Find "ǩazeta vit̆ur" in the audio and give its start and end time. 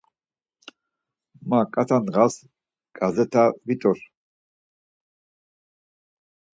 2.97-3.97